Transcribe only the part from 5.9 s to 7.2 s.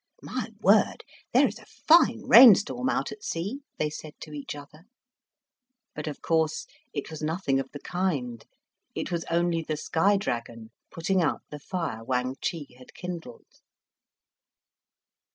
But, of course, it